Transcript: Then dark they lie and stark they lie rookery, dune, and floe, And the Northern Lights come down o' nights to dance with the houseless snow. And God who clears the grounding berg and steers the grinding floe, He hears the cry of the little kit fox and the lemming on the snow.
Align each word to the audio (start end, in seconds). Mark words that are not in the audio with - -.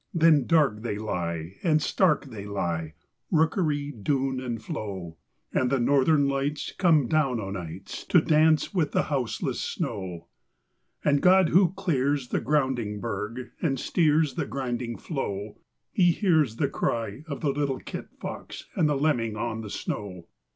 Then 0.15 0.47
dark 0.47 0.81
they 0.81 0.97
lie 0.97 1.57
and 1.61 1.79
stark 1.79 2.25
they 2.25 2.47
lie 2.47 2.95
rookery, 3.29 3.91
dune, 3.91 4.39
and 4.39 4.59
floe, 4.59 5.17
And 5.53 5.69
the 5.69 5.79
Northern 5.79 6.27
Lights 6.27 6.71
come 6.75 7.07
down 7.07 7.39
o' 7.39 7.51
nights 7.51 8.03
to 8.05 8.19
dance 8.19 8.73
with 8.73 8.93
the 8.93 9.03
houseless 9.13 9.61
snow. 9.61 10.25
And 11.05 11.21
God 11.21 11.49
who 11.49 11.73
clears 11.73 12.29
the 12.29 12.41
grounding 12.41 12.99
berg 12.99 13.51
and 13.61 13.79
steers 13.79 14.33
the 14.33 14.47
grinding 14.47 14.97
floe, 14.97 15.59
He 15.91 16.13
hears 16.13 16.55
the 16.55 16.67
cry 16.67 17.23
of 17.27 17.41
the 17.41 17.51
little 17.51 17.77
kit 17.77 18.07
fox 18.19 18.65
and 18.73 18.89
the 18.89 18.97
lemming 18.97 19.35
on 19.37 19.61
the 19.61 19.69
snow. 19.69 20.25